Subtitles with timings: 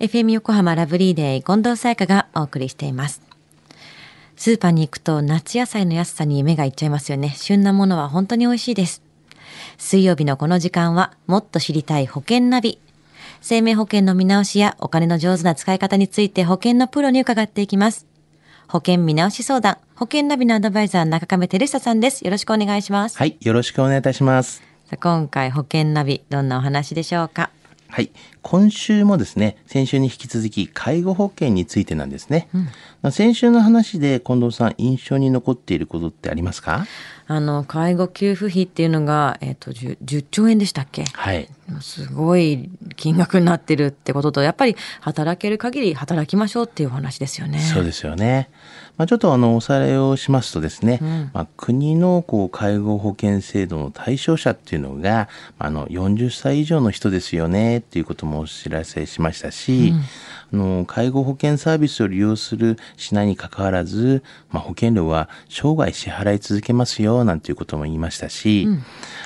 [0.00, 3.20] FM 横浜ラブリーデー近藤沙耶香がお送りしています。
[4.36, 7.34] スーパーに行くと夏野菜の安さに目がいっちゃいますよね。
[7.36, 9.02] 旬なものは本当に美味しいです。
[9.76, 12.78] 水曜日のこの時間はもっと知りたい保険ナビ。
[13.40, 18.06] 生命保険の見直しやお金の上手な使い方について保険のプロに伺っていきます。
[18.68, 22.24] 保険見直し相談、保険ナビのアドバイザー中亀照久さんです。
[22.24, 23.18] よろしくお願いします。
[23.18, 24.62] はい、よろしくお願いいたします。
[24.86, 27.50] さあ今回保険ナビ、どんなお話でしょうか？
[27.90, 28.10] はい、
[28.42, 32.48] 今週もですね、先週に引き続き介護保険についてなんですね。
[33.02, 36.86] まあ先週の話で近藤さん印象に残っていることってありますか？
[37.26, 41.04] あの、介護給付費っていうのが、えっ、と10、10兆円でしたっけ？
[41.04, 41.48] はい。
[41.80, 47.60] すごい金額になってるってことと、やっぱり働ける限り働きましょうっていうお話ですよね。
[47.60, 48.50] そうですよね。
[48.98, 50.98] まあ、ちょっとあのおさらいをしますとですね、
[51.32, 59.94] まあ、国のこう介護保険制度の対象者っていうのがあの40歳以上の人ですよねっていうこともお知らせしましたし、
[60.52, 68.68] あの介護保険サービスを利用するしないにかかわらず、まあ、保険料は生涯支払い続けますよなんていうことも言いましたし、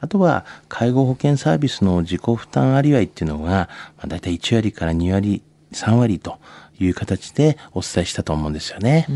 [0.00, 6.38] あとは介護保険サービスの自己負担割合っていうのが、まあ、大体1割から2割3割と
[6.78, 9.06] いう形でお伝えしたと思うんですよね。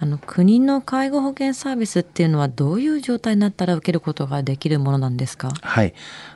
[0.00, 5.50] あの、国の介護保険サービスっていうのはどういう状態になったら受けることができるものなんですか？
[5.60, 5.92] はい。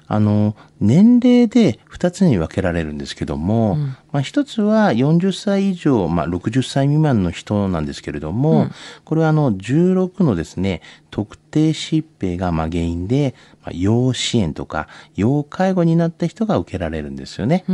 [0.09, 3.77] あの、年齢で2つに分けられるんですけども、
[4.11, 8.69] まあ1つは40歳以上、まあ60歳未満の人なんですけれども、
[9.05, 17.65] これはあの16のですね、特定疾病がまあ原因で、まあ、要支援とか要介護になった人が受けられるんですよね。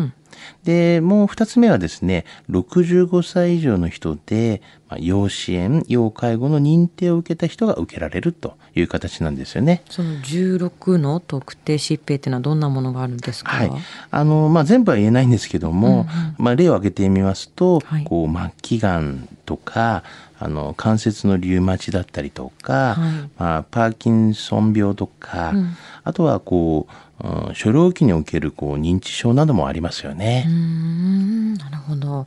[0.64, 9.82] で、もう2つ目はですね、65歳以上の人で、まあ、要支援、要介護の認定を受けた人が受けられるという形なんですよね。
[9.90, 13.50] その16の特定疾病っていうのはどんなものがあるんですか？
[13.50, 13.70] はい。
[14.10, 16.06] あの、まあ、全部は言えないんですけども、
[16.38, 18.04] まあ、例を挙げてみますと、はい。
[18.04, 20.04] こう、末期がんとか、
[20.40, 23.30] あの、関節のリウマチだったりとか、はい。
[23.38, 25.52] まあ、パーキンソン病とか、
[26.08, 26.98] あとは、こう、うん
[27.52, 30.44] 初老期における、こう、認知症などもありますよね。
[30.46, 32.26] うーんなるほど。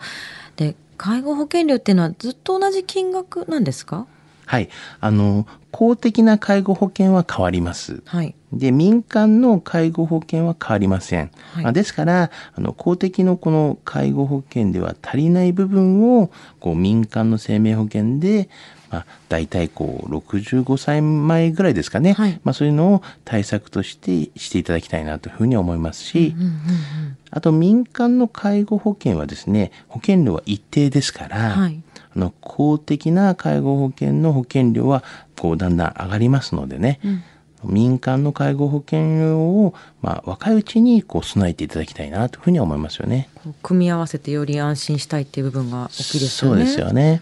[0.58, 4.06] で、介護保険料っていうのはずっと同じ金額なんですか？
[4.46, 4.70] はい。
[5.00, 8.04] あの、公的な介護保険は変わります。
[8.06, 8.36] はい。
[8.52, 11.32] で、民間の介護保険は変わりません。
[11.54, 18.50] はいまあですから、あの、公的のこの介護保険では足りない部分を、こう、民間の生命保険で、
[18.92, 22.14] まあ、大体こう、65歳前ぐらいですかね。
[22.14, 26.36] はいまあ、そういうのを対策としてしていただきたいなというふうに思いますし、
[27.32, 31.82] あと民間の介護保険はですね、保険料は一定ですから、はい
[32.14, 35.04] あの公的な介護保険の保険料は
[35.38, 37.00] こうだんだん上がりますのでね、
[37.64, 43.30] 民間の介護保険料を、まあ、若いうちにこう備えていただきたいなというふうに思いますよね。
[43.64, 46.58] 組み合わせてより安心したいっていう部分が大きいですよね。
[46.58, 47.22] そうですよね。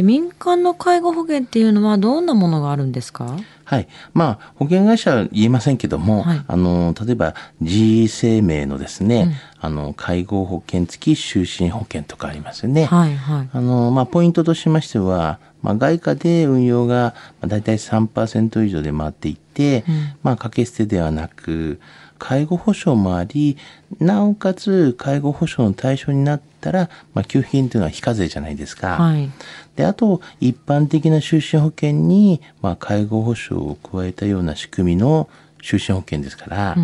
[0.00, 3.36] で民間の介護保険っていうのはどんなものがあるんですか？
[3.64, 3.88] はい。
[4.14, 12.86] まあ、保険会社は言えませんけども、はいあの、例えば G 生命のですね、あの、介護保険付き就寝保険とかありますよね。
[12.86, 13.48] はいはい。
[13.52, 19.84] あの、まあ、ポイントとしましては、まあ、外貨で運用がまあ大体3%以上で回っていて、
[20.22, 21.78] まあ、掛け捨てではなく、
[22.20, 23.56] 介護保障もあり、
[23.98, 28.96] なおかつ介護保障の対象になったら、まあ、給付金というのは非課税じゃないですか。
[28.96, 29.30] はい。
[29.74, 35.28] で、あと、一般的な就寝保険に、まあ、介護保障を加えたような仕組みの
[35.62, 36.76] 就寝保険ですから、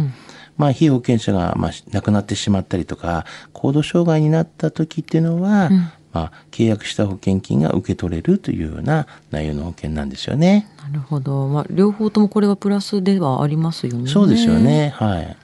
[0.57, 5.71] まあ、被保険者が、まあ、亡くなってしまったりとか、高度障害になった時っていうのは、
[6.13, 10.67] まあ、契約した保険金が受け取れるというような内容の保険なんですよね。
[10.97, 11.47] なるほど。
[11.49, 14.09] まあ、両方ともこれはプラスではありますよね。
[14.09, 14.55] そうですよ。
[14.55, 14.95] ね。
[14.97, 15.37] はい。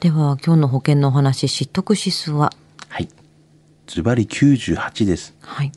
[0.00, 2.52] では、今日の保険のお話、知得指数は？
[2.88, 3.08] はい。
[3.86, 5.34] ズバリ98です。
[5.42, 5.72] はい。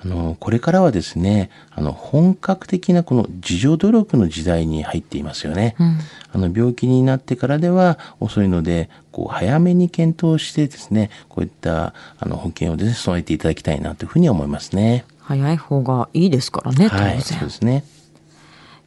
[0.00, 5.76] あの、これからはですね、あの、本格的なこの自助努力の時代に入っていますよね。
[6.32, 15.04] あの、病気になってからでは遅いので、こう、早めに検討してですね、こういった、あの、保険をですね、備えていただきたいなというふうに思いますね。
[15.20, 16.88] 早い方がいいですからね。
[16.88, 17.84] はい、そうですね。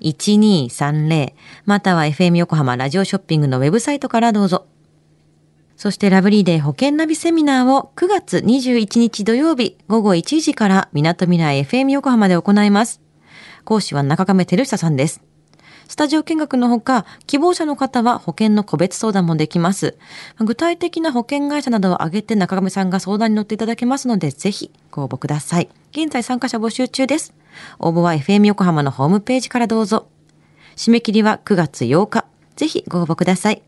[0.00, 1.32] 1230
[1.64, 4.66] または FM 横浜ラジオショッピングのウェブサイトからどうぞ。
[5.76, 13.00] そしてラブリーデー保険ナビセミナーを9月21日土曜日午後1時から港未来 FM 横浜で行います。
[13.64, 15.22] 講師は中亀照久さんです。
[15.90, 19.98] スタジオ見学のほか、希望者の方は保険の個別相談もできます。
[20.38, 25.68] 具体的な保険会社などを挙げて中亀さんが相談に乗っていただけますので、ぜひご応募ください。
[25.90, 27.34] 現在参加者募集中です。
[27.78, 30.08] 応募は FM 横浜のホームページからどうぞ。
[30.76, 32.24] 締め切りは9月8日。
[32.56, 33.62] ぜひご応募ください。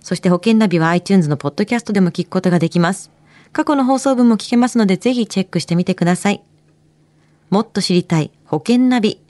[0.00, 3.10] そして保険ナビは iTunes のポッドキャストでも聞くことができます。
[3.52, 6.42] 過去の放送分も聞けますので、ぜひチェックしてみてください。
[7.50, 9.20] もっと知りたい保険ナビ。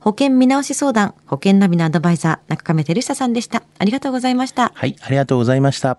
[0.00, 3.62] 保険見直し相談、保険ナビのアドバイザー、中亀照久さんでした。
[3.78, 4.72] ありがとうございました。
[4.74, 5.98] はい、ありがとうございました。